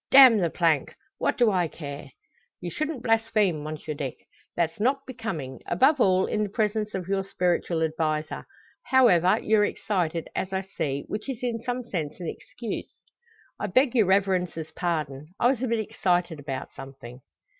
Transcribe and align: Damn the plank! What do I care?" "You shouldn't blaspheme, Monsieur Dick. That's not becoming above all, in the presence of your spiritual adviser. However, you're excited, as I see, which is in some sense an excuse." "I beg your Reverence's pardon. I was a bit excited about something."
Damn 0.09 0.39
the 0.39 0.49
plank! 0.49 0.95
What 1.19 1.37
do 1.37 1.51
I 1.51 1.67
care?" 1.67 2.09
"You 2.59 2.71
shouldn't 2.71 3.03
blaspheme, 3.03 3.61
Monsieur 3.61 3.93
Dick. 3.93 4.17
That's 4.55 4.79
not 4.79 5.05
becoming 5.05 5.61
above 5.67 6.01
all, 6.01 6.25
in 6.25 6.41
the 6.41 6.49
presence 6.49 6.95
of 6.95 7.07
your 7.07 7.23
spiritual 7.23 7.83
adviser. 7.83 8.47
However, 8.85 9.37
you're 9.43 9.63
excited, 9.63 10.27
as 10.35 10.53
I 10.53 10.61
see, 10.61 11.03
which 11.07 11.29
is 11.29 11.43
in 11.43 11.59
some 11.61 11.83
sense 11.83 12.19
an 12.19 12.25
excuse." 12.27 12.97
"I 13.59 13.67
beg 13.67 13.93
your 13.93 14.07
Reverence's 14.07 14.71
pardon. 14.71 15.35
I 15.39 15.51
was 15.51 15.61
a 15.61 15.67
bit 15.67 15.77
excited 15.77 16.39
about 16.39 16.69
something." 16.75 17.21